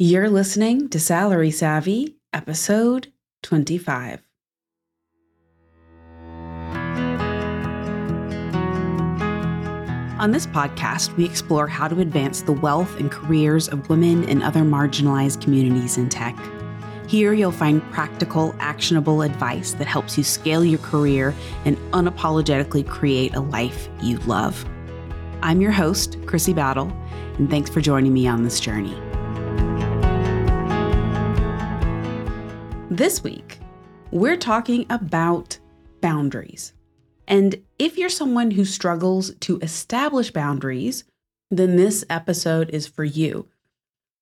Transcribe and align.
You're 0.00 0.30
listening 0.30 0.90
to 0.90 1.00
Salary 1.00 1.50
Savvy, 1.50 2.18
episode 2.32 3.12
25. 3.42 4.22
On 10.20 10.30
this 10.30 10.46
podcast, 10.46 11.16
we 11.16 11.24
explore 11.24 11.66
how 11.66 11.88
to 11.88 11.98
advance 11.98 12.42
the 12.42 12.52
wealth 12.52 12.96
and 13.00 13.10
careers 13.10 13.66
of 13.68 13.90
women 13.90 14.22
and 14.28 14.44
other 14.44 14.60
marginalized 14.60 15.42
communities 15.42 15.96
in 15.96 16.08
tech. 16.08 16.38
Here, 17.08 17.32
you'll 17.32 17.50
find 17.50 17.82
practical, 17.90 18.54
actionable 18.60 19.22
advice 19.22 19.72
that 19.72 19.88
helps 19.88 20.16
you 20.16 20.22
scale 20.22 20.64
your 20.64 20.78
career 20.78 21.34
and 21.64 21.76
unapologetically 21.90 22.86
create 22.86 23.34
a 23.34 23.40
life 23.40 23.88
you 24.00 24.18
love. 24.18 24.64
I'm 25.42 25.60
your 25.60 25.72
host, 25.72 26.18
Chrissy 26.24 26.52
Battle, 26.52 26.92
and 27.38 27.50
thanks 27.50 27.68
for 27.68 27.80
joining 27.80 28.14
me 28.14 28.28
on 28.28 28.44
this 28.44 28.60
journey. 28.60 28.96
This 32.90 33.22
week, 33.22 33.58
we're 34.12 34.38
talking 34.38 34.86
about 34.88 35.58
boundaries. 36.00 36.72
And 37.26 37.62
if 37.78 37.98
you're 37.98 38.08
someone 38.08 38.50
who 38.50 38.64
struggles 38.64 39.34
to 39.40 39.58
establish 39.58 40.30
boundaries, 40.30 41.04
then 41.50 41.76
this 41.76 42.02
episode 42.08 42.70
is 42.70 42.86
for 42.86 43.04
you. 43.04 43.46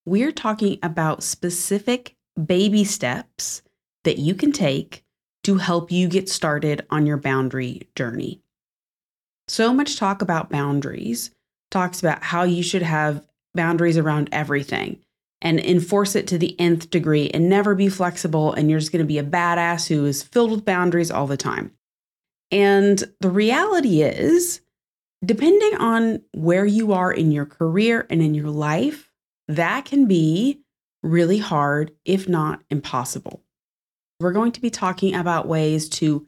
We're 0.05 0.33
talking 0.33 0.81
about 0.83 1.23
specific 1.23 2.17
baby 2.45 2.83
steps 2.83 3.63
that 4.03 4.19
you 4.19 4.35
can 4.35 4.51
take 4.51 5.05
to 5.45 5.59
help 5.59 5.93
you 5.93 6.09
get 6.09 6.29
started 6.29 6.85
on 6.91 7.07
your 7.07 7.19
boundary 7.19 7.83
journey. 7.95 8.43
So 9.47 9.73
much 9.73 9.97
talk 9.97 10.23
about 10.23 10.51
boundaries 10.51 11.31
talks 11.71 12.01
about 12.01 12.21
how 12.21 12.43
you 12.43 12.65
should 12.65 12.83
have 12.83 13.25
boundaries 13.55 13.97
around 13.97 14.29
everything 14.33 14.99
and 15.47 15.61
enforce 15.61 16.17
it 16.17 16.27
to 16.27 16.39
the 16.39 16.59
nth 16.59 16.91
degree 16.91 17.31
and 17.31 17.49
never 17.49 17.77
be 17.77 17.89
flexible. 17.89 18.53
And 18.53 18.69
you're 18.69 18.81
just 18.81 18.91
going 18.91 19.05
to 19.05 19.07
be 19.07 19.19
a 19.19 19.23
badass 19.23 19.87
who 19.87 20.05
is 20.05 20.21
filled 20.21 20.51
with 20.51 20.65
boundaries 20.65 21.13
all 21.13 21.29
the 21.29 21.37
time. 21.37 21.71
And 22.51 23.05
the 23.21 23.31
reality 23.31 24.03
is, 24.03 24.61
depending 25.25 25.77
on 25.77 26.21
where 26.33 26.67
you 26.67 26.93
are 26.95 27.13
in 27.13 27.31
your 27.31 27.47
career 27.47 28.09
and 28.11 28.21
in 28.21 28.35
your 28.35 28.51
life, 28.51 29.09
that 29.47 29.85
can 29.85 30.07
be 30.07 30.63
really 31.05 31.39
hard, 31.39 31.93
if 32.05 32.29
not 32.29 32.65
impossible. 32.69 33.41
We're 34.19 34.33
going 34.33 34.51
to 34.51 34.61
be 34.61 34.71
talking 34.71 35.15
about 35.15 35.47
ways 35.47 35.89
to 35.91 36.27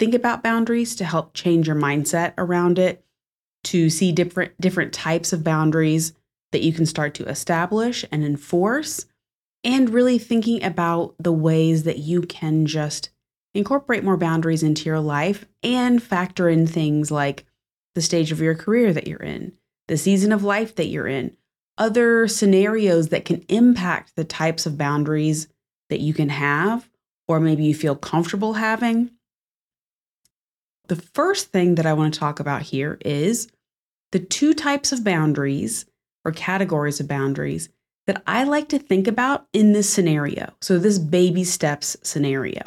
think 0.00 0.12
about 0.12 0.42
boundaries 0.42 0.96
to 0.96 1.04
help 1.04 1.34
change 1.34 1.68
your 1.68 1.76
mindset 1.76 2.34
around 2.36 2.80
it, 2.80 3.04
to 3.64 3.90
see 3.90 4.10
different 4.10 4.60
different 4.60 4.92
types 4.92 5.32
of 5.32 5.44
boundaries 5.44 6.14
that 6.56 6.62
you 6.62 6.72
can 6.72 6.86
start 6.86 7.12
to 7.12 7.28
establish 7.28 8.02
and 8.10 8.24
enforce, 8.24 9.04
and 9.62 9.90
really 9.90 10.16
thinking 10.16 10.64
about 10.64 11.14
the 11.18 11.32
ways 11.32 11.82
that 11.82 11.98
you 11.98 12.22
can 12.22 12.64
just 12.64 13.10
incorporate 13.52 14.02
more 14.02 14.16
boundaries 14.16 14.62
into 14.62 14.86
your 14.86 15.00
life 15.00 15.44
and 15.62 16.02
factor 16.02 16.48
in 16.48 16.66
things 16.66 17.10
like 17.10 17.44
the 17.94 18.00
stage 18.00 18.32
of 18.32 18.40
your 18.40 18.54
career 18.54 18.94
that 18.94 19.06
you're 19.06 19.22
in, 19.22 19.52
the 19.86 19.98
season 19.98 20.32
of 20.32 20.42
life 20.42 20.76
that 20.76 20.86
you're 20.86 21.06
in, 21.06 21.36
other 21.76 22.26
scenarios 22.26 23.08
that 23.08 23.26
can 23.26 23.44
impact 23.50 24.16
the 24.16 24.24
types 24.24 24.64
of 24.64 24.78
boundaries 24.78 25.48
that 25.90 26.00
you 26.00 26.14
can 26.14 26.30
have, 26.30 26.88
or 27.28 27.38
maybe 27.38 27.64
you 27.64 27.74
feel 27.74 27.96
comfortable 27.96 28.54
having. 28.54 29.10
The 30.88 30.96
first 30.96 31.52
thing 31.52 31.74
that 31.74 31.84
I 31.84 31.92
want 31.92 32.14
to 32.14 32.20
talk 32.20 32.40
about 32.40 32.62
here 32.62 32.96
is 33.04 33.48
the 34.12 34.20
two 34.20 34.54
types 34.54 34.90
of 34.90 35.04
boundaries 35.04 35.84
or 36.26 36.32
categories 36.32 36.98
of 36.98 37.06
boundaries 37.06 37.68
that 38.06 38.22
I 38.26 38.44
like 38.44 38.68
to 38.70 38.78
think 38.78 39.06
about 39.06 39.46
in 39.52 39.72
this 39.72 39.88
scenario. 39.88 40.52
So, 40.60 40.78
this 40.78 40.98
baby 40.98 41.44
steps 41.44 41.96
scenario. 42.02 42.62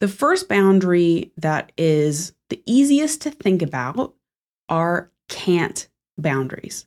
The 0.00 0.08
first 0.08 0.48
boundary 0.48 1.32
that 1.36 1.72
is 1.78 2.32
the 2.50 2.60
easiest 2.66 3.22
to 3.22 3.30
think 3.30 3.62
about 3.62 4.14
are 4.68 5.10
can't 5.28 5.88
boundaries. 6.18 6.86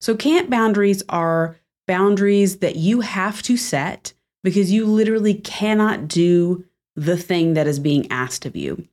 So, 0.00 0.14
can't 0.16 0.48
boundaries 0.48 1.02
are 1.08 1.56
boundaries 1.86 2.58
that 2.58 2.76
you 2.76 3.00
have 3.00 3.42
to 3.42 3.56
set 3.56 4.12
because 4.42 4.70
you 4.70 4.86
literally 4.86 5.34
cannot 5.34 6.08
do 6.08 6.64
the 6.96 7.16
thing 7.16 7.54
that 7.54 7.66
is 7.66 7.80
being 7.80 8.10
asked 8.10 8.46
of 8.46 8.54
you. 8.54 8.86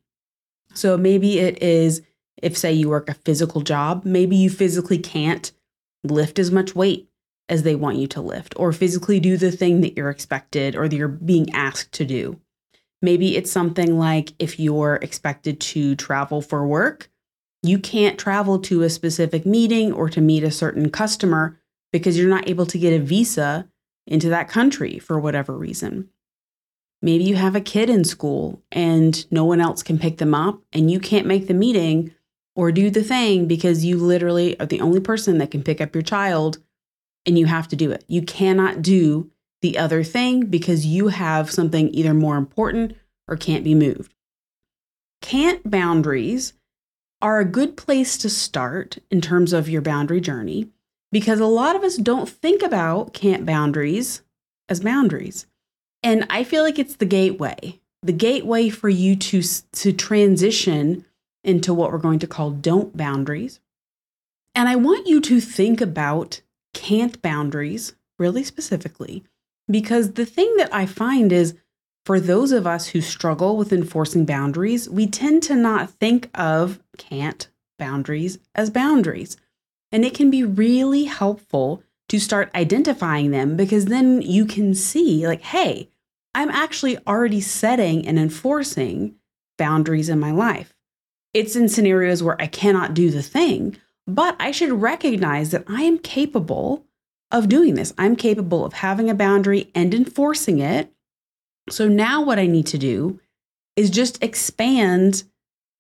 So, 0.73 0.97
maybe 0.97 1.39
it 1.39 1.61
is 1.61 2.01
if, 2.41 2.57
say, 2.57 2.73
you 2.73 2.89
work 2.89 3.09
a 3.09 3.13
physical 3.13 3.61
job, 3.61 4.03
maybe 4.05 4.35
you 4.35 4.49
physically 4.49 4.97
can't 4.97 5.51
lift 6.03 6.39
as 6.39 6.51
much 6.51 6.75
weight 6.75 7.07
as 7.49 7.63
they 7.63 7.75
want 7.75 7.97
you 7.97 8.07
to 8.07 8.21
lift, 8.21 8.53
or 8.57 8.71
physically 8.71 9.19
do 9.19 9.35
the 9.35 9.51
thing 9.51 9.81
that 9.81 9.97
you're 9.97 10.09
expected 10.09 10.75
or 10.75 10.87
that 10.87 10.95
you're 10.95 11.07
being 11.07 11.51
asked 11.53 11.91
to 11.91 12.05
do. 12.05 12.39
Maybe 13.01 13.35
it's 13.35 13.51
something 13.51 13.97
like 13.97 14.33
if 14.39 14.59
you're 14.59 14.95
expected 15.01 15.59
to 15.59 15.95
travel 15.95 16.41
for 16.41 16.65
work, 16.65 17.09
you 17.63 17.77
can't 17.77 18.17
travel 18.17 18.59
to 18.59 18.83
a 18.83 18.89
specific 18.89 19.45
meeting 19.45 19.91
or 19.91 20.09
to 20.09 20.21
meet 20.21 20.43
a 20.43 20.51
certain 20.51 20.89
customer 20.89 21.59
because 21.91 22.17
you're 22.17 22.29
not 22.29 22.47
able 22.49 22.65
to 22.65 22.77
get 22.77 22.93
a 22.93 23.03
visa 23.03 23.67
into 24.07 24.29
that 24.29 24.47
country 24.47 24.97
for 24.97 25.19
whatever 25.19 25.57
reason. 25.57 26.09
Maybe 27.01 27.23
you 27.23 27.35
have 27.35 27.55
a 27.55 27.61
kid 27.61 27.89
in 27.89 28.03
school 28.03 28.61
and 28.71 29.29
no 29.31 29.43
one 29.43 29.59
else 29.59 29.83
can 29.83 29.99
pick 29.99 30.19
them 30.19 30.33
up, 30.33 30.61
and 30.71 30.89
you 30.89 30.99
can't 30.99 31.27
make 31.27 31.47
the 31.47 31.53
meeting 31.53 32.13
or 32.55 32.71
do 32.71 32.89
the 32.89 33.03
thing 33.03 33.47
because 33.47 33.85
you 33.85 33.97
literally 33.97 34.59
are 34.59 34.65
the 34.65 34.81
only 34.81 34.99
person 34.99 35.37
that 35.37 35.51
can 35.51 35.63
pick 35.63 35.79
up 35.79 35.95
your 35.95 36.01
child 36.01 36.57
and 37.25 37.37
you 37.37 37.45
have 37.45 37.67
to 37.69 37.75
do 37.75 37.91
it. 37.91 38.03
You 38.07 38.21
cannot 38.21 38.81
do 38.81 39.29
the 39.61 39.77
other 39.77 40.03
thing 40.03 40.47
because 40.47 40.85
you 40.85 41.09
have 41.09 41.51
something 41.51 41.93
either 41.93 42.13
more 42.13 42.37
important 42.37 42.95
or 43.27 43.37
can't 43.37 43.63
be 43.63 43.75
moved. 43.75 44.13
Can't 45.21 45.69
boundaries 45.69 46.53
are 47.21 47.39
a 47.39 47.45
good 47.45 47.77
place 47.77 48.17
to 48.17 48.29
start 48.29 48.97
in 49.11 49.21
terms 49.21 49.53
of 49.53 49.69
your 49.69 49.81
boundary 49.81 50.19
journey 50.19 50.69
because 51.11 51.39
a 51.39 51.45
lot 51.45 51.75
of 51.75 51.83
us 51.83 51.97
don't 51.97 52.27
think 52.27 52.63
about 52.63 53.13
can't 53.13 53.45
boundaries 53.45 54.23
as 54.67 54.79
boundaries. 54.79 55.45
And 56.01 56.25
I 56.29 56.43
feel 56.43 56.63
like 56.63 56.79
it's 56.79 56.95
the 56.95 57.05
gateway, 57.05 57.79
the 58.01 58.13
gateway 58.13 58.69
for 58.69 58.89
you 58.89 59.15
to, 59.15 59.43
to 59.43 59.93
transition 59.93 61.05
into 61.43 61.73
what 61.73 61.91
we're 61.91 61.97
going 61.97 62.19
to 62.19 62.27
call 62.27 62.51
don't 62.51 62.95
boundaries. 62.95 63.59
And 64.53 64.67
I 64.67 64.75
want 64.75 65.07
you 65.07 65.21
to 65.21 65.39
think 65.39 65.81
about 65.81 66.41
can't 66.73 67.21
boundaries 67.21 67.95
really 68.19 68.43
specifically 68.43 69.23
because 69.69 70.13
the 70.13 70.25
thing 70.25 70.55
that 70.57 70.73
I 70.73 70.85
find 70.85 71.31
is 71.31 71.55
for 72.05 72.19
those 72.19 72.51
of 72.51 72.65
us 72.65 72.87
who 72.87 73.01
struggle 73.01 73.57
with 73.57 73.71
enforcing 73.71 74.25
boundaries, 74.25 74.89
we 74.89 75.07
tend 75.07 75.43
to 75.43 75.55
not 75.55 75.91
think 75.91 76.29
of 76.35 76.79
can't 76.97 77.47
boundaries 77.77 78.39
as 78.55 78.69
boundaries. 78.69 79.37
And 79.91 80.03
it 80.05 80.13
can 80.13 80.29
be 80.29 80.43
really 80.43 81.05
helpful 81.05 81.83
to 82.09 82.19
start 82.19 82.51
identifying 82.55 83.31
them 83.31 83.55
because 83.55 83.85
then 83.85 84.21
you 84.21 84.45
can 84.45 84.73
see, 84.73 85.27
like, 85.27 85.41
hey, 85.41 85.89
I'm 86.33 86.49
actually 86.49 86.97
already 87.07 87.41
setting 87.41 88.07
and 88.07 88.17
enforcing 88.17 89.15
boundaries 89.57 90.09
in 90.09 90.19
my 90.19 90.31
life. 90.31 90.70
It's 91.33 91.55
in 91.55 91.69
scenarios 91.69 92.21
where 92.21 92.41
I 92.41 92.47
cannot 92.47 92.93
do 92.93 93.09
the 93.09 93.23
thing, 93.23 93.77
but 94.05 94.35
I 94.39 94.51
should 94.51 94.81
recognize 94.81 95.51
that 95.51 95.63
I 95.67 95.83
am 95.83 95.97
capable 95.97 96.85
of 97.31 97.47
doing 97.47 97.75
this. 97.75 97.93
I'm 97.97 98.15
capable 98.15 98.65
of 98.65 98.73
having 98.73 99.09
a 99.09 99.15
boundary 99.15 99.71
and 99.73 99.93
enforcing 99.93 100.59
it 100.59 100.91
so 101.69 101.87
now 101.87 102.21
what 102.21 102.39
I 102.39 102.47
need 102.47 102.67
to 102.67 102.77
do 102.77 103.19
is 103.75 103.89
just 103.89 104.21
expand 104.23 105.23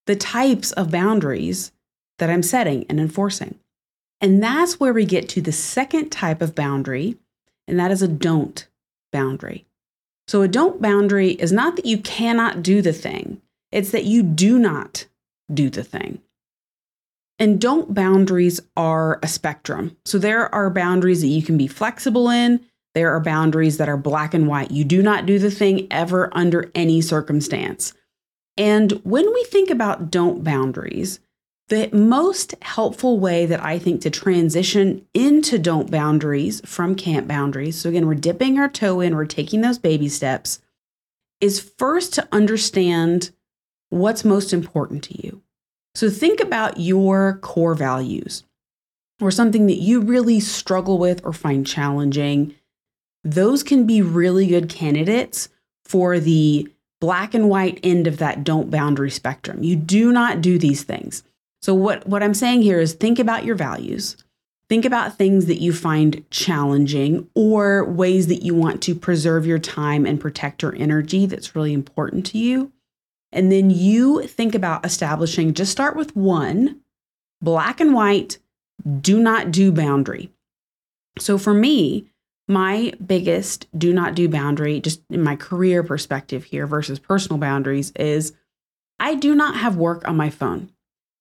the 0.05 0.15
types 0.15 0.71
of 0.73 0.91
boundaries 0.91 1.71
that 2.19 2.29
I'm 2.29 2.43
setting 2.43 2.85
and 2.89 2.99
enforcing. 2.99 3.59
And 4.19 4.41
that's 4.41 4.79
where 4.79 4.93
we 4.93 5.05
get 5.05 5.27
to 5.29 5.41
the 5.41 5.51
second 5.51 6.09
type 6.09 6.41
of 6.41 6.55
boundary, 6.55 7.17
and 7.67 7.79
that 7.79 7.91
is 7.91 8.01
a 8.01 8.07
don't 8.07 8.67
boundary. 9.11 9.65
So, 10.27 10.41
a 10.43 10.47
don't 10.47 10.81
boundary 10.81 11.31
is 11.31 11.51
not 11.51 11.75
that 11.75 11.85
you 11.85 11.97
cannot 11.97 12.61
do 12.61 12.81
the 12.81 12.93
thing, 12.93 13.41
it's 13.71 13.91
that 13.91 14.05
you 14.05 14.21
do 14.21 14.59
not 14.59 15.05
do 15.53 15.69
the 15.69 15.83
thing. 15.83 16.21
And 17.39 17.59
don't 17.59 17.93
boundaries 17.93 18.59
are 18.77 19.19
a 19.23 19.27
spectrum. 19.27 19.97
So, 20.05 20.17
there 20.17 20.53
are 20.53 20.69
boundaries 20.69 21.21
that 21.21 21.27
you 21.27 21.41
can 21.41 21.57
be 21.57 21.67
flexible 21.67 22.29
in, 22.29 22.63
there 22.93 23.11
are 23.15 23.21
boundaries 23.21 23.77
that 23.77 23.89
are 23.89 23.97
black 23.97 24.33
and 24.33 24.47
white. 24.47 24.71
You 24.71 24.83
do 24.83 25.01
not 25.01 25.25
do 25.25 25.39
the 25.39 25.51
thing 25.51 25.87
ever 25.89 26.29
under 26.33 26.69
any 26.75 27.01
circumstance. 27.01 27.93
And 28.57 28.91
when 29.03 29.33
we 29.33 29.43
think 29.45 29.69
about 29.69 30.11
don't 30.11 30.43
boundaries, 30.43 31.19
the 31.69 31.89
most 31.93 32.53
helpful 32.61 33.17
way 33.17 33.45
that 33.45 33.63
I 33.63 33.79
think 33.79 34.01
to 34.01 34.09
transition 34.09 35.05
into 35.13 35.57
don't 35.57 35.89
boundaries 35.89 36.61
from 36.65 36.95
can't 36.95 37.29
boundaries, 37.29 37.79
so 37.79 37.89
again, 37.89 38.07
we're 38.07 38.15
dipping 38.15 38.59
our 38.59 38.67
toe 38.67 38.99
in, 38.99 39.15
we're 39.15 39.25
taking 39.25 39.61
those 39.61 39.79
baby 39.79 40.09
steps, 40.09 40.59
is 41.39 41.61
first 41.61 42.13
to 42.15 42.27
understand 42.31 43.31
what's 43.91 44.25
most 44.25 44.51
important 44.51 45.03
to 45.03 45.25
you. 45.25 45.41
So 45.93 46.09
think 46.09 46.39
about 46.39 46.79
your 46.79 47.37
core 47.41 47.75
values 47.75 48.43
or 49.21 49.29
something 49.29 49.67
that 49.67 49.77
you 49.77 50.01
really 50.01 50.39
struggle 50.39 50.97
with 50.97 51.23
or 51.23 51.33
find 51.33 51.67
challenging 51.67 52.55
those 53.23 53.63
can 53.63 53.85
be 53.85 54.01
really 54.01 54.47
good 54.47 54.69
candidates 54.69 55.49
for 55.85 56.19
the 56.19 56.67
black 56.99 57.33
and 57.33 57.49
white 57.49 57.79
end 57.83 58.07
of 58.07 58.17
that 58.17 58.43
don't 58.43 58.71
boundary 58.71 59.11
spectrum. 59.11 59.63
You 59.63 59.75
do 59.75 60.11
not 60.11 60.41
do 60.41 60.57
these 60.57 60.83
things. 60.83 61.23
So 61.61 61.73
what 61.73 62.07
what 62.07 62.23
I'm 62.23 62.33
saying 62.33 62.63
here 62.63 62.79
is 62.79 62.93
think 62.93 63.19
about 63.19 63.45
your 63.45 63.55
values. 63.55 64.17
Think 64.69 64.85
about 64.85 65.17
things 65.17 65.47
that 65.47 65.59
you 65.59 65.73
find 65.73 66.23
challenging 66.31 67.27
or 67.35 67.83
ways 67.83 68.27
that 68.27 68.43
you 68.43 68.55
want 68.55 68.81
to 68.83 68.95
preserve 68.95 69.45
your 69.45 69.59
time 69.59 70.05
and 70.05 70.19
protect 70.19 70.61
your 70.61 70.73
energy 70.75 71.25
that's 71.25 71.55
really 71.55 71.73
important 71.73 72.25
to 72.27 72.37
you. 72.37 72.71
And 73.31 73.51
then 73.51 73.69
you 73.69 74.27
think 74.27 74.55
about 74.55 74.85
establishing, 74.85 75.53
just 75.53 75.71
start 75.71 75.95
with 75.95 76.15
one 76.15 76.81
black 77.41 77.79
and 77.79 77.93
white, 77.93 78.39
do 78.99 79.19
not 79.19 79.51
do 79.51 79.71
boundary. 79.71 80.31
So 81.19 81.37
for 81.37 81.53
me, 81.53 82.07
my 82.47 82.93
biggest 83.05 83.67
do 83.77 83.93
not 83.93 84.15
do 84.15 84.27
boundary, 84.27 84.79
just 84.79 85.01
in 85.09 85.23
my 85.23 85.35
career 85.35 85.83
perspective 85.83 86.43
here 86.43 86.67
versus 86.67 86.99
personal 86.99 87.39
boundaries, 87.39 87.91
is 87.95 88.33
I 88.99 89.15
do 89.15 89.33
not 89.33 89.55
have 89.55 89.77
work 89.77 90.07
on 90.07 90.17
my 90.17 90.29
phone. 90.29 90.71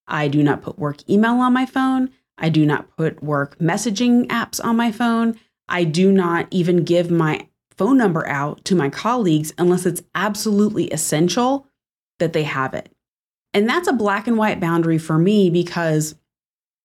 I 0.06 0.28
do 0.28 0.42
not 0.42 0.62
put 0.62 0.78
work 0.78 1.08
email 1.08 1.34
on 1.34 1.52
my 1.52 1.66
phone. 1.66 2.10
I 2.36 2.48
do 2.48 2.66
not 2.66 2.96
put 2.96 3.22
work 3.22 3.58
messaging 3.58 4.26
apps 4.26 4.62
on 4.62 4.76
my 4.76 4.90
phone. 4.90 5.38
I 5.68 5.84
do 5.84 6.10
not 6.10 6.48
even 6.50 6.84
give 6.84 7.10
my 7.10 7.46
phone 7.76 7.96
number 7.96 8.26
out 8.26 8.64
to 8.64 8.74
my 8.74 8.90
colleagues 8.90 9.52
unless 9.56 9.86
it's 9.86 10.02
absolutely 10.14 10.88
essential 10.88 11.66
that 12.20 12.32
they 12.32 12.44
have 12.44 12.74
it. 12.74 12.90
And 13.52 13.68
that's 13.68 13.88
a 13.88 13.92
black 13.92 14.26
and 14.26 14.38
white 14.38 14.60
boundary 14.60 14.98
for 14.98 15.18
me 15.18 15.50
because 15.50 16.14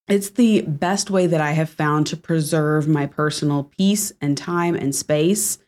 it's 0.07 0.31
the 0.31 0.61
best 0.61 1.09
way 1.09 1.27
that 1.27 1.41
I 1.41 1.51
have 1.51 1.69
found 1.69 2.07
to 2.07 2.17
preserve 2.17 2.87
my 2.87 3.05
personal 3.05 3.65
peace 3.77 4.11
and 4.21 4.37
time 4.37 4.75
and 4.75 4.93
space. 4.93 5.59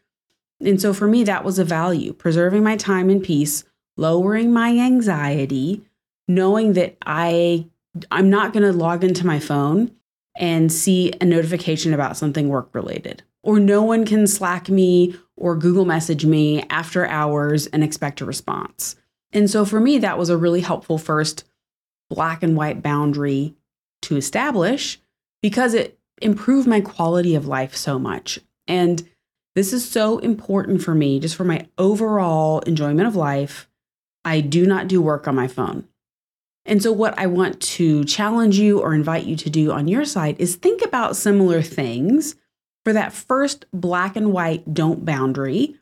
And 0.59 0.81
so 0.81 0.93
for 0.93 1.07
me, 1.07 1.23
that 1.23 1.43
was 1.43 1.59
a 1.59 1.63
value 1.63 2.13
preserving 2.13 2.63
my 2.63 2.77
time 2.77 3.09
and 3.09 3.23
peace, 3.23 3.63
lowering 3.95 4.51
my 4.51 4.77
anxiety, 4.77 5.83
knowing 6.27 6.73
that 6.73 6.97
I 7.05 7.67
I'm 8.11 8.29
not 8.29 8.53
going 8.53 8.63
to 8.63 8.77
log 8.77 9.03
into 9.03 9.25
my 9.25 9.39
phone 9.39 9.91
and 10.35 10.71
see 10.71 11.13
a 11.19 11.25
notification 11.25 11.93
about 11.95 12.17
something 12.17 12.47
work 12.47 12.69
related. 12.73 13.23
Or 13.41 13.59
no 13.59 13.81
one 13.81 14.05
can 14.05 14.27
Slack 14.27 14.69
me 14.69 15.15
or 15.35 15.55
Google 15.55 15.85
message 15.85 16.25
me 16.25 16.63
after 16.69 17.07
hours 17.07 17.65
and 17.67 17.83
expect 17.83 18.21
a 18.21 18.25
response. 18.25 18.95
And 19.31 19.49
so 19.49 19.65
for 19.65 19.79
me, 19.79 19.97
that 19.99 20.17
was 20.17 20.29
a 20.29 20.37
really 20.37 20.61
helpful 20.61 20.97
first 20.97 21.43
black 22.09 22.43
and 22.43 22.55
white 22.55 22.81
boundary 22.81 23.55
to 24.03 24.15
establish 24.15 24.99
because 25.41 25.73
it 25.73 25.99
improved 26.21 26.67
my 26.67 26.81
quality 26.81 27.35
of 27.35 27.47
life 27.47 27.75
so 27.75 27.99
much. 27.99 28.39
And 28.67 29.07
this 29.55 29.73
is 29.73 29.89
so 29.89 30.19
important 30.19 30.83
for 30.83 30.93
me, 30.93 31.19
just 31.19 31.35
for 31.35 31.43
my 31.43 31.67
overall 31.77 32.59
enjoyment 32.61 33.07
of 33.07 33.15
life. 33.15 33.67
I 34.23 34.41
do 34.41 34.65
not 34.65 34.87
do 34.87 35.01
work 35.01 35.27
on 35.27 35.35
my 35.35 35.47
phone. 35.47 35.87
And 36.65 36.83
so, 36.83 36.91
what 36.91 37.17
I 37.17 37.27
want 37.27 37.61
to 37.61 38.03
challenge 38.03 38.59
you 38.59 38.81
or 38.81 38.93
invite 38.93 39.23
you 39.23 39.37
to 39.37 39.49
do 39.49 39.71
on 39.71 39.87
your 39.87 40.03
side 40.03 40.35
is 40.37 40.55
think 40.55 40.83
about 40.83 41.15
similar 41.15 41.61
things 41.61 42.35
for 42.83 42.91
that 42.93 43.13
first 43.13 43.65
black 43.71 44.15
and 44.15 44.33
white 44.33 44.73
don't 44.73 45.05
boundary 45.05 45.75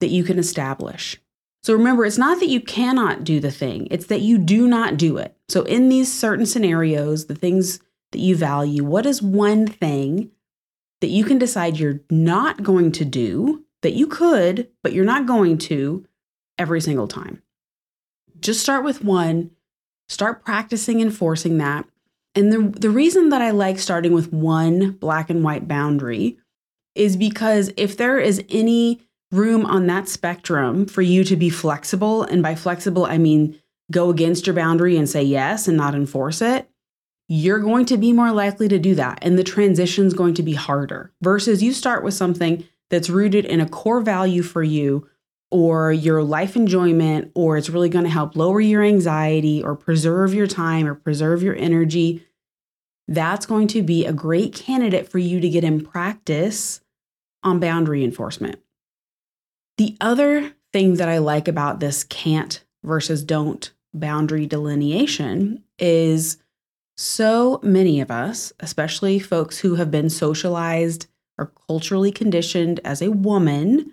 that 0.00 0.10
you 0.10 0.24
can 0.24 0.38
establish. 0.38 1.18
So, 1.62 1.72
remember, 1.74 2.04
it's 2.04 2.18
not 2.18 2.40
that 2.40 2.48
you 2.48 2.60
cannot 2.60 3.24
do 3.24 3.38
the 3.40 3.50
thing, 3.50 3.88
it's 3.90 4.06
that 4.06 4.20
you 4.20 4.38
do 4.38 4.66
not 4.66 4.96
do 4.96 5.16
it. 5.16 5.36
So, 5.48 5.62
in 5.62 5.88
these 5.88 6.12
certain 6.12 6.46
scenarios, 6.46 7.26
the 7.26 7.34
things 7.34 7.80
that 8.12 8.20
you 8.20 8.36
value, 8.36 8.84
what 8.84 9.06
is 9.06 9.22
one 9.22 9.66
thing 9.66 10.30
that 11.00 11.10
you 11.10 11.24
can 11.24 11.38
decide 11.38 11.78
you're 11.78 12.00
not 12.10 12.62
going 12.62 12.92
to 12.92 13.04
do 13.04 13.64
that 13.82 13.94
you 13.94 14.06
could, 14.06 14.68
but 14.82 14.92
you're 14.92 15.04
not 15.04 15.26
going 15.26 15.58
to 15.58 16.06
every 16.58 16.80
single 16.80 17.08
time? 17.08 17.42
Just 18.40 18.60
start 18.60 18.84
with 18.84 19.04
one 19.04 19.50
Start 20.12 20.44
practicing 20.44 21.00
enforcing 21.00 21.56
that. 21.56 21.86
And 22.34 22.52
the, 22.52 22.78
the 22.78 22.90
reason 22.90 23.30
that 23.30 23.40
I 23.40 23.50
like 23.50 23.78
starting 23.78 24.12
with 24.12 24.30
one 24.30 24.92
black 24.92 25.30
and 25.30 25.42
white 25.42 25.66
boundary 25.66 26.36
is 26.94 27.16
because 27.16 27.70
if 27.78 27.96
there 27.96 28.18
is 28.18 28.44
any 28.50 29.00
room 29.32 29.66
on 29.66 29.86
that 29.86 30.08
spectrum 30.08 30.86
for 30.86 31.02
you 31.02 31.24
to 31.24 31.36
be 31.36 31.50
flexible, 31.50 32.22
and 32.22 32.42
by 32.42 32.54
flexible, 32.54 33.06
I 33.06 33.18
mean 33.18 33.58
go 33.90 34.10
against 34.10 34.46
your 34.46 34.54
boundary 34.54 34.96
and 34.96 35.08
say 35.08 35.22
yes 35.22 35.66
and 35.68 35.76
not 35.76 35.94
enforce 35.94 36.40
it, 36.40 36.68
you're 37.28 37.58
going 37.58 37.86
to 37.86 37.96
be 37.96 38.12
more 38.12 38.32
likely 38.32 38.68
to 38.68 38.78
do 38.78 38.94
that. 38.94 39.18
And 39.22 39.38
the 39.38 39.44
transition 39.44 40.06
is 40.06 40.14
going 40.14 40.34
to 40.34 40.42
be 40.42 40.54
harder 40.54 41.12
versus 41.22 41.62
you 41.62 41.72
start 41.72 42.04
with 42.04 42.14
something 42.14 42.64
that's 42.90 43.10
rooted 43.10 43.44
in 43.44 43.60
a 43.60 43.68
core 43.68 44.00
value 44.00 44.42
for 44.42 44.62
you 44.62 45.08
or 45.50 45.92
your 45.92 46.22
life 46.22 46.56
enjoyment, 46.56 47.30
or 47.34 47.58
it's 47.58 47.68
really 47.68 47.90
going 47.90 48.04
to 48.04 48.10
help 48.10 48.36
lower 48.36 48.60
your 48.60 48.82
anxiety 48.82 49.62
or 49.62 49.76
preserve 49.76 50.32
your 50.32 50.46
time 50.46 50.86
or 50.86 50.94
preserve 50.94 51.42
your 51.42 51.56
energy, 51.56 52.24
that's 53.08 53.44
going 53.44 53.68
to 53.68 53.82
be 53.82 54.06
a 54.06 54.12
great 54.14 54.54
candidate 54.54 55.06
for 55.06 55.18
you 55.18 55.40
to 55.40 55.50
get 55.50 55.64
in 55.64 55.84
practice 55.84 56.80
on 57.42 57.60
boundary 57.60 58.02
enforcement. 58.02 58.61
The 59.78 59.96
other 60.00 60.52
thing 60.72 60.94
that 60.96 61.08
I 61.08 61.18
like 61.18 61.48
about 61.48 61.80
this 61.80 62.04
can't 62.04 62.62
versus 62.84 63.22
don't 63.24 63.72
boundary 63.94 64.46
delineation 64.46 65.62
is 65.78 66.38
so 66.96 67.60
many 67.62 68.00
of 68.00 68.10
us, 68.10 68.52
especially 68.60 69.18
folks 69.18 69.58
who 69.58 69.76
have 69.76 69.90
been 69.90 70.10
socialized 70.10 71.06
or 71.38 71.52
culturally 71.66 72.12
conditioned 72.12 72.80
as 72.84 73.02
a 73.02 73.10
woman, 73.10 73.92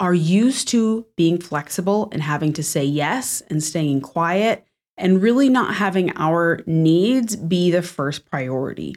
are 0.00 0.14
used 0.14 0.68
to 0.68 1.06
being 1.16 1.40
flexible 1.40 2.08
and 2.12 2.22
having 2.22 2.52
to 2.52 2.62
say 2.62 2.84
yes 2.84 3.42
and 3.48 3.62
staying 3.62 4.00
quiet 4.00 4.66
and 4.96 5.22
really 5.22 5.48
not 5.48 5.74
having 5.74 6.16
our 6.16 6.62
needs 6.66 7.36
be 7.36 7.70
the 7.70 7.82
first 7.82 8.26
priority. 8.26 8.94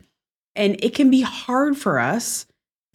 And 0.55 0.83
it 0.83 0.95
can 0.95 1.09
be 1.09 1.21
hard 1.21 1.77
for 1.77 1.99
us 1.99 2.47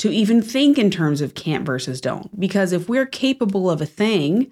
to 0.02 0.10
even 0.10 0.42
think 0.42 0.78
in 0.78 0.90
terms 0.90 1.20
of 1.20 1.36
can't 1.36 1.64
versus 1.64 2.00
don't, 2.00 2.40
because 2.40 2.72
if 2.72 2.88
we're 2.88 3.06
capable 3.06 3.70
of 3.70 3.80
a 3.80 3.86
thing, 3.86 4.50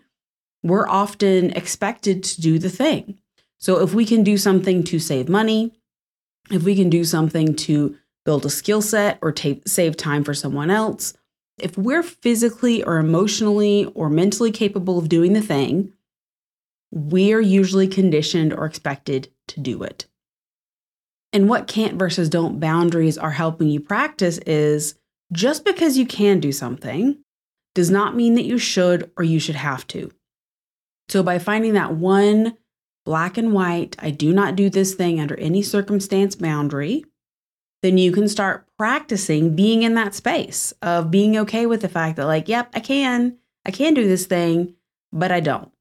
we're 0.62 0.86
often 0.86 1.50
expected 1.50 2.22
to 2.22 2.40
do 2.40 2.56
the 2.56 2.70
thing. 2.70 3.18
So 3.58 3.80
if 3.80 3.92
we 3.92 4.06
can 4.06 4.22
do 4.22 4.36
something 4.36 4.84
to 4.84 5.00
save 5.00 5.28
money, 5.28 5.72
if 6.52 6.62
we 6.62 6.76
can 6.76 6.88
do 6.88 7.02
something 7.02 7.56
to 7.56 7.96
build 8.24 8.46
a 8.46 8.48
skill 8.48 8.80
set 8.80 9.18
or 9.22 9.34
save 9.66 9.96
time 9.96 10.22
for 10.22 10.34
someone 10.34 10.70
else, 10.70 11.14
if 11.58 11.76
we're 11.76 12.04
physically 12.04 12.84
or 12.84 12.98
emotionally 12.98 13.86
or 13.96 14.08
mentally 14.08 14.52
capable 14.52 15.00
of 15.00 15.08
doing 15.08 15.32
the 15.32 15.40
thing, 15.40 15.92
we're 16.92 17.40
usually 17.40 17.88
conditioned 17.88 18.52
or 18.52 18.66
expected 18.66 19.28
to 19.48 19.58
do 19.58 19.82
it. 19.82 20.06
And 21.32 21.48
what 21.48 21.66
can't 21.66 21.98
versus 21.98 22.28
don't 22.28 22.60
boundaries 22.60 23.18
are 23.18 23.32
helping 23.32 23.68
you 23.68 23.80
practice 23.80 24.38
is 24.46 24.94
just 25.32 25.64
because 25.64 25.96
you 25.96 26.06
can 26.06 26.40
do 26.40 26.52
something 26.52 27.18
does 27.74 27.90
not 27.90 28.16
mean 28.16 28.34
that 28.34 28.44
you 28.44 28.58
should 28.58 29.10
or 29.16 29.24
you 29.24 29.38
should 29.38 29.54
have 29.54 29.86
to. 29.88 30.10
So, 31.08 31.22
by 31.22 31.38
finding 31.38 31.74
that 31.74 31.94
one 31.94 32.56
black 33.04 33.36
and 33.36 33.52
white, 33.52 33.96
I 33.98 34.10
do 34.10 34.32
not 34.32 34.56
do 34.56 34.70
this 34.70 34.94
thing 34.94 35.20
under 35.20 35.36
any 35.38 35.62
circumstance 35.62 36.36
boundary, 36.36 37.04
then 37.82 37.98
you 37.98 38.12
can 38.12 38.28
start 38.28 38.66
practicing 38.78 39.56
being 39.56 39.82
in 39.82 39.94
that 39.94 40.14
space 40.14 40.72
of 40.82 41.10
being 41.10 41.36
okay 41.38 41.66
with 41.66 41.80
the 41.80 41.88
fact 41.88 42.16
that, 42.16 42.26
like, 42.26 42.48
yep, 42.48 42.70
I 42.74 42.80
can, 42.80 43.38
I 43.64 43.70
can 43.70 43.94
do 43.94 44.06
this 44.06 44.26
thing, 44.26 44.74
but 45.12 45.32
I 45.32 45.40
don't. 45.40 45.72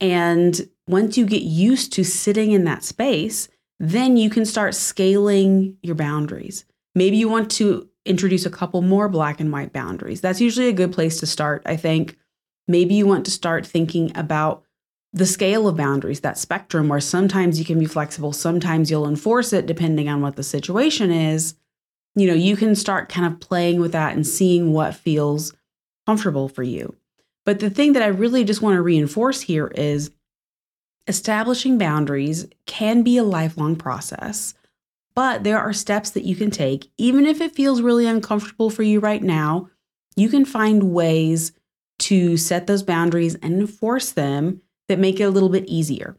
And 0.00 0.68
once 0.86 1.18
you 1.18 1.26
get 1.26 1.42
used 1.42 1.92
to 1.94 2.04
sitting 2.04 2.52
in 2.52 2.64
that 2.64 2.82
space, 2.84 3.48
then 3.78 4.16
you 4.16 4.30
can 4.30 4.44
start 4.44 4.74
scaling 4.74 5.76
your 5.82 5.94
boundaries. 5.94 6.64
Maybe 6.94 7.16
you 7.16 7.28
want 7.28 7.50
to 7.52 7.88
introduce 8.08 8.46
a 8.46 8.50
couple 8.50 8.82
more 8.82 9.08
black 9.08 9.40
and 9.40 9.52
white 9.52 9.72
boundaries. 9.72 10.20
That's 10.20 10.40
usually 10.40 10.68
a 10.68 10.72
good 10.72 10.92
place 10.92 11.20
to 11.20 11.26
start, 11.26 11.62
I 11.66 11.76
think. 11.76 12.16
Maybe 12.66 12.94
you 12.94 13.06
want 13.06 13.24
to 13.26 13.30
start 13.30 13.66
thinking 13.66 14.16
about 14.16 14.62
the 15.12 15.26
scale 15.26 15.66
of 15.66 15.76
boundaries, 15.76 16.20
that 16.20 16.38
spectrum 16.38 16.88
where 16.88 17.00
sometimes 17.00 17.58
you 17.58 17.64
can 17.64 17.78
be 17.78 17.86
flexible, 17.86 18.32
sometimes 18.32 18.90
you'll 18.90 19.08
enforce 19.08 19.52
it 19.52 19.66
depending 19.66 20.08
on 20.08 20.20
what 20.20 20.36
the 20.36 20.42
situation 20.42 21.10
is. 21.10 21.54
You 22.14 22.26
know, 22.26 22.34
you 22.34 22.56
can 22.56 22.74
start 22.74 23.08
kind 23.08 23.26
of 23.26 23.40
playing 23.40 23.80
with 23.80 23.92
that 23.92 24.14
and 24.14 24.26
seeing 24.26 24.72
what 24.72 24.94
feels 24.94 25.54
comfortable 26.06 26.48
for 26.48 26.62
you. 26.62 26.94
But 27.46 27.60
the 27.60 27.70
thing 27.70 27.94
that 27.94 28.02
I 28.02 28.08
really 28.08 28.44
just 28.44 28.60
want 28.60 28.76
to 28.76 28.82
reinforce 28.82 29.40
here 29.42 29.68
is 29.68 30.10
establishing 31.06 31.78
boundaries 31.78 32.46
can 32.66 33.02
be 33.02 33.16
a 33.16 33.24
lifelong 33.24 33.76
process, 33.76 34.52
but 35.18 35.42
there 35.42 35.58
are 35.58 35.72
steps 35.72 36.10
that 36.10 36.22
you 36.22 36.36
can 36.36 36.48
take. 36.48 36.92
Even 36.96 37.26
if 37.26 37.40
it 37.40 37.50
feels 37.50 37.82
really 37.82 38.06
uncomfortable 38.06 38.70
for 38.70 38.84
you 38.84 39.00
right 39.00 39.20
now, 39.20 39.68
you 40.14 40.28
can 40.28 40.44
find 40.44 40.92
ways 40.92 41.50
to 41.98 42.36
set 42.36 42.68
those 42.68 42.84
boundaries 42.84 43.34
and 43.42 43.54
enforce 43.54 44.12
them 44.12 44.62
that 44.86 45.00
make 45.00 45.18
it 45.18 45.24
a 45.24 45.30
little 45.30 45.48
bit 45.48 45.66
easier. 45.66 46.16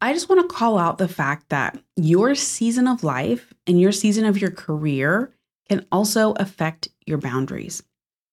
I 0.00 0.14
just 0.14 0.30
want 0.30 0.40
to 0.40 0.56
call 0.56 0.78
out 0.78 0.96
the 0.96 1.06
fact 1.06 1.50
that 1.50 1.78
your 1.96 2.34
season 2.34 2.88
of 2.88 3.04
life 3.04 3.52
and 3.66 3.78
your 3.78 3.92
season 3.92 4.24
of 4.24 4.40
your 4.40 4.52
career 4.52 5.30
can 5.68 5.84
also 5.92 6.32
affect 6.36 6.88
your 7.04 7.18
boundaries. 7.18 7.82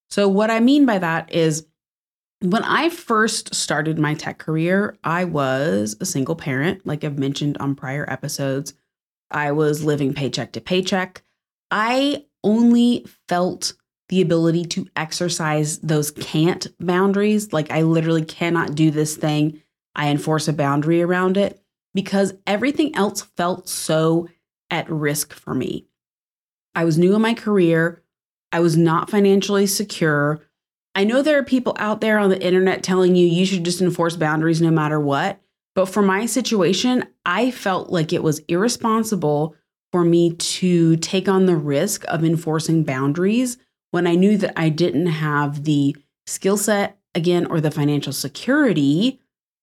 So, 0.09 0.29
what 0.29 0.49
I 0.49 0.61
mean 0.61 0.85
by 0.85 0.99
that 0.99 1.33
is 1.33 1.67
when 2.39 2.63
I 2.63 2.87
first 2.87 3.53
started 3.53 3.99
my 3.99 4.13
tech 4.13 4.37
career, 4.37 4.97
I 5.03 5.25
was 5.25 5.97
a 5.99 6.05
single 6.05 6.37
parent, 6.37 6.85
like 6.85 7.03
I've 7.03 7.19
mentioned 7.19 7.57
on 7.57 7.75
prior 7.75 8.09
episodes. 8.09 8.73
I 9.31 9.51
was 9.51 9.83
living 9.83 10.13
paycheck 10.13 10.53
to 10.53 10.61
paycheck. 10.61 11.23
I 11.71 12.25
only 12.43 13.05
felt 13.27 13.73
the 14.09 14.21
ability 14.21 14.65
to 14.65 14.87
exercise 14.95 15.79
those 15.79 16.11
can't 16.11 16.67
boundaries. 16.79 17.51
Like, 17.51 17.71
I 17.71 17.81
literally 17.81 18.23
cannot 18.23 18.75
do 18.75 18.89
this 18.89 19.17
thing. 19.17 19.61
I 19.95 20.09
enforce 20.09 20.47
a 20.47 20.53
boundary 20.53 21.01
around 21.01 21.35
it 21.35 21.61
because 21.93 22.33
everything 22.45 22.95
else 22.95 23.23
felt 23.35 23.67
so 23.67 24.29
at 24.69 24.89
risk 24.89 25.33
for 25.33 25.53
me. 25.53 25.87
I 26.75 26.85
was 26.85 26.97
new 26.97 27.15
in 27.15 27.21
my 27.21 27.33
career. 27.33 28.03
I 28.51 28.59
was 28.59 28.77
not 28.77 29.09
financially 29.09 29.65
secure. 29.65 30.41
I 30.95 31.03
know 31.03 31.21
there 31.21 31.37
are 31.37 31.43
people 31.43 31.75
out 31.77 32.01
there 32.01 32.17
on 32.17 32.29
the 32.29 32.41
internet 32.41 32.83
telling 32.83 33.15
you 33.15 33.27
you 33.27 33.45
should 33.45 33.65
just 33.65 33.81
enforce 33.81 34.15
boundaries 34.15 34.61
no 34.61 34.71
matter 34.71 34.99
what. 34.99 35.41
But 35.77 35.89
for 35.89 36.01
my 36.01 36.25
situation, 36.25 37.05
I 37.23 37.51
felt 37.51 37.91
like 37.91 38.11
it 38.11 38.23
was 38.23 38.39
irresponsible 38.47 39.53
for 39.91 40.03
me 40.03 40.33
to 40.33 40.95
take 40.95 41.29
on 41.29 41.45
the 41.45 41.55
risk 41.55 42.03
of 42.07 42.23
enforcing 42.23 42.83
boundaries 42.83 43.59
when 43.91 44.07
I 44.07 44.15
knew 44.15 44.37
that 44.37 44.59
I 44.59 44.69
didn't 44.69 45.05
have 45.05 45.65
the 45.65 45.95
skill 46.25 46.57
set, 46.57 46.97
again, 47.13 47.45
or 47.45 47.61
the 47.61 47.69
financial 47.69 48.11
security 48.11 49.19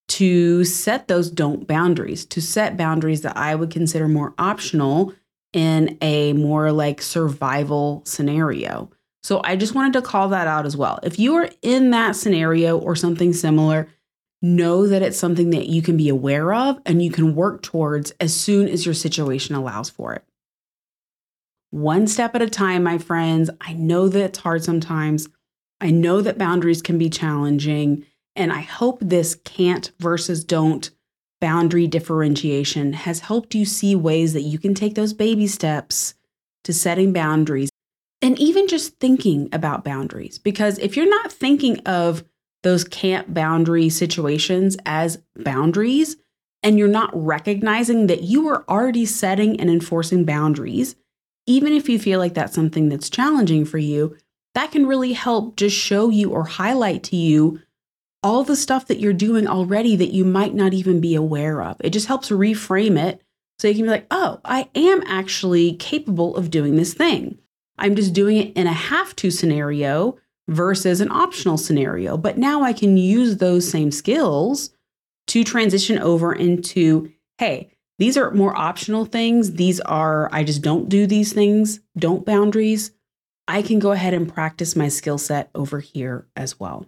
to 0.06 0.64
set 0.64 1.08
those 1.08 1.32
don't 1.32 1.66
boundaries, 1.66 2.24
to 2.26 2.40
set 2.40 2.76
boundaries 2.76 3.22
that 3.22 3.36
I 3.36 3.56
would 3.56 3.72
consider 3.72 4.06
more 4.06 4.34
optional 4.38 5.14
in 5.52 5.98
a 6.00 6.32
more 6.34 6.70
like 6.70 7.02
survival 7.02 8.04
scenario. 8.06 8.88
So 9.24 9.40
I 9.42 9.56
just 9.56 9.74
wanted 9.74 9.94
to 9.94 10.02
call 10.02 10.28
that 10.28 10.46
out 10.46 10.64
as 10.64 10.76
well. 10.76 11.00
If 11.02 11.18
you 11.18 11.34
are 11.34 11.50
in 11.60 11.90
that 11.90 12.14
scenario 12.14 12.78
or 12.78 12.94
something 12.94 13.32
similar, 13.32 13.88
know 14.44 14.86
that 14.86 15.02
it's 15.02 15.18
something 15.18 15.50
that 15.50 15.68
you 15.68 15.80
can 15.80 15.96
be 15.96 16.10
aware 16.10 16.52
of 16.52 16.78
and 16.84 17.02
you 17.02 17.10
can 17.10 17.34
work 17.34 17.62
towards 17.62 18.10
as 18.20 18.34
soon 18.34 18.68
as 18.68 18.84
your 18.84 18.94
situation 18.94 19.54
allows 19.54 19.88
for 19.88 20.12
it. 20.12 20.22
One 21.70 22.06
step 22.06 22.34
at 22.34 22.42
a 22.42 22.50
time, 22.50 22.82
my 22.82 22.98
friends. 22.98 23.48
I 23.60 23.72
know 23.72 24.08
that 24.08 24.22
it's 24.22 24.38
hard 24.38 24.62
sometimes. 24.62 25.28
I 25.80 25.90
know 25.90 26.20
that 26.20 26.38
boundaries 26.38 26.82
can 26.82 26.98
be 26.98 27.08
challenging. 27.08 28.04
And 28.36 28.52
I 28.52 28.60
hope 28.60 28.98
this 29.00 29.34
can't 29.34 29.90
versus 29.98 30.44
don't 30.44 30.90
boundary 31.40 31.86
differentiation 31.86 32.92
has 32.92 33.20
helped 33.20 33.54
you 33.54 33.64
see 33.64 33.94
ways 33.94 34.34
that 34.34 34.42
you 34.42 34.58
can 34.58 34.74
take 34.74 34.94
those 34.94 35.12
baby 35.12 35.46
steps 35.46 36.14
to 36.64 36.72
setting 36.72 37.12
boundaries 37.12 37.70
and 38.20 38.38
even 38.38 38.68
just 38.68 38.98
thinking 38.98 39.48
about 39.52 39.84
boundaries. 39.84 40.38
Because 40.38 40.78
if 40.78 40.96
you're 40.96 41.08
not 41.08 41.32
thinking 41.32 41.78
of 41.80 42.24
those 42.64 42.82
can't 42.82 43.32
boundary 43.32 43.88
situations 43.88 44.76
as 44.84 45.22
boundaries, 45.36 46.16
and 46.62 46.78
you're 46.78 46.88
not 46.88 47.10
recognizing 47.14 48.08
that 48.08 48.22
you 48.22 48.48
are 48.48 48.64
already 48.68 49.06
setting 49.06 49.60
and 49.60 49.70
enforcing 49.70 50.24
boundaries, 50.24 50.96
even 51.46 51.72
if 51.72 51.88
you 51.88 51.98
feel 51.98 52.18
like 52.18 52.34
that's 52.34 52.54
something 52.54 52.88
that's 52.88 53.10
challenging 53.10 53.64
for 53.64 53.78
you, 53.78 54.16
that 54.54 54.72
can 54.72 54.86
really 54.86 55.12
help 55.12 55.56
just 55.56 55.76
show 55.76 56.08
you 56.08 56.30
or 56.30 56.44
highlight 56.44 57.04
to 57.04 57.16
you 57.16 57.60
all 58.22 58.42
the 58.42 58.56
stuff 58.56 58.86
that 58.86 58.98
you're 58.98 59.12
doing 59.12 59.46
already 59.46 59.94
that 59.96 60.12
you 60.12 60.24
might 60.24 60.54
not 60.54 60.72
even 60.72 61.00
be 61.00 61.14
aware 61.14 61.62
of. 61.62 61.76
It 61.80 61.90
just 61.90 62.06
helps 62.06 62.30
reframe 62.30 62.98
it 62.98 63.20
so 63.58 63.68
you 63.68 63.74
can 63.74 63.84
be 63.84 63.90
like, 63.90 64.06
oh, 64.10 64.40
I 64.44 64.70
am 64.74 65.02
actually 65.06 65.74
capable 65.74 66.34
of 66.36 66.50
doing 66.50 66.76
this 66.76 66.94
thing. 66.94 67.38
I'm 67.76 67.94
just 67.94 68.14
doing 68.14 68.38
it 68.38 68.56
in 68.56 68.66
a 68.66 68.72
have 68.72 69.14
to 69.16 69.30
scenario 69.30 70.16
versus 70.48 71.00
an 71.00 71.10
optional 71.10 71.56
scenario. 71.56 72.16
But 72.16 72.38
now 72.38 72.62
I 72.62 72.72
can 72.72 72.96
use 72.96 73.36
those 73.36 73.68
same 73.68 73.90
skills 73.90 74.70
to 75.28 75.44
transition 75.44 75.98
over 75.98 76.32
into 76.32 77.10
hey, 77.38 77.70
these 77.98 78.16
are 78.16 78.30
more 78.30 78.56
optional 78.56 79.04
things. 79.04 79.52
These 79.52 79.80
are, 79.80 80.28
I 80.32 80.44
just 80.44 80.62
don't 80.62 80.88
do 80.88 81.06
these 81.06 81.32
things, 81.32 81.80
don't 81.96 82.24
boundaries. 82.24 82.92
I 83.46 83.62
can 83.62 83.78
go 83.78 83.92
ahead 83.92 84.14
and 84.14 84.32
practice 84.32 84.74
my 84.74 84.88
skill 84.88 85.18
set 85.18 85.50
over 85.54 85.80
here 85.80 86.26
as 86.36 86.58
well. 86.58 86.86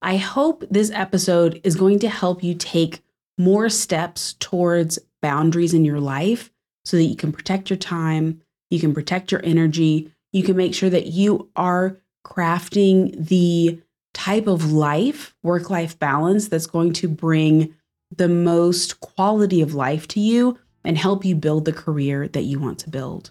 I 0.00 0.16
hope 0.16 0.64
this 0.70 0.90
episode 0.92 1.60
is 1.64 1.76
going 1.76 1.98
to 2.00 2.08
help 2.08 2.42
you 2.42 2.54
take 2.54 3.02
more 3.36 3.68
steps 3.68 4.34
towards 4.34 4.98
boundaries 5.20 5.74
in 5.74 5.84
your 5.84 6.00
life 6.00 6.50
so 6.84 6.96
that 6.96 7.04
you 7.04 7.16
can 7.16 7.32
protect 7.32 7.68
your 7.68 7.76
time, 7.76 8.40
you 8.70 8.80
can 8.80 8.94
protect 8.94 9.30
your 9.32 9.40
energy. 9.44 10.12
You 10.32 10.42
can 10.42 10.56
make 10.56 10.74
sure 10.74 10.90
that 10.90 11.06
you 11.06 11.50
are 11.56 12.00
crafting 12.24 13.28
the 13.28 13.80
type 14.14 14.46
of 14.46 14.72
life, 14.72 15.34
work 15.42 15.70
life 15.70 15.98
balance 15.98 16.48
that's 16.48 16.66
going 16.66 16.92
to 16.92 17.08
bring 17.08 17.74
the 18.14 18.28
most 18.28 19.00
quality 19.00 19.62
of 19.62 19.74
life 19.74 20.08
to 20.08 20.20
you 20.20 20.58
and 20.84 20.98
help 20.98 21.24
you 21.24 21.34
build 21.34 21.64
the 21.64 21.72
career 21.72 22.28
that 22.28 22.42
you 22.42 22.58
want 22.58 22.78
to 22.80 22.90
build. 22.90 23.30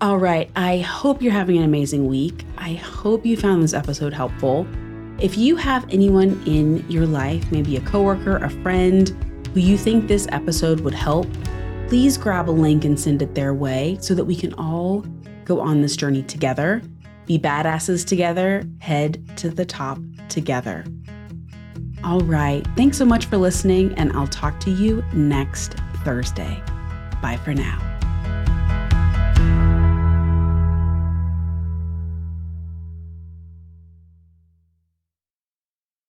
All 0.00 0.18
right, 0.18 0.50
I 0.56 0.78
hope 0.78 1.20
you're 1.20 1.32
having 1.32 1.58
an 1.58 1.64
amazing 1.64 2.06
week. 2.06 2.44
I 2.56 2.72
hope 2.72 3.26
you 3.26 3.36
found 3.36 3.62
this 3.62 3.74
episode 3.74 4.14
helpful. 4.14 4.66
If 5.18 5.36
you 5.36 5.56
have 5.56 5.86
anyone 5.92 6.42
in 6.46 6.88
your 6.88 7.04
life, 7.04 7.52
maybe 7.52 7.76
a 7.76 7.82
coworker, 7.82 8.38
a 8.38 8.48
friend, 8.48 9.10
who 9.52 9.60
you 9.60 9.76
think 9.76 10.08
this 10.08 10.26
episode 10.32 10.80
would 10.80 10.94
help, 10.94 11.26
please 11.88 12.16
grab 12.16 12.48
a 12.48 12.52
link 12.52 12.84
and 12.84 12.98
send 12.98 13.20
it 13.20 13.34
their 13.34 13.52
way 13.52 13.98
so 14.00 14.14
that 14.14 14.24
we 14.24 14.34
can 14.34 14.54
all 14.54 15.04
go 15.50 15.60
on 15.60 15.82
this 15.82 15.96
journey 15.96 16.22
together, 16.22 16.80
be 17.26 17.36
badasses 17.36 18.06
together, 18.06 18.64
head 18.78 19.20
to 19.36 19.48
the 19.48 19.64
top 19.64 19.98
together. 20.28 20.84
All 22.04 22.20
right. 22.20 22.64
Thanks 22.76 22.96
so 22.96 23.04
much 23.04 23.26
for 23.26 23.36
listening, 23.36 23.92
and 23.94 24.12
I'll 24.12 24.28
talk 24.28 24.60
to 24.60 24.70
you 24.70 25.02
next 25.12 25.74
Thursday. 26.04 26.62
Bye 27.20 27.38
for 27.44 27.52
now. 27.52 27.89